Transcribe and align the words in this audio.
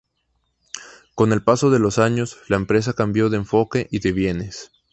Con 1.13 1.31
el 1.31 1.43
paso 1.43 1.69
de 1.69 1.77
los 1.77 1.99
años, 1.99 2.39
la 2.47 2.55
empresa 2.55 2.93
cambió 2.93 3.29
de 3.29 3.37
enfoque 3.37 3.87
y 3.91 3.99
de 3.99 4.11
bienes. 4.11 4.71